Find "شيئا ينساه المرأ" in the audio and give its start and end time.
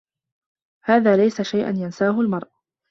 1.41-2.49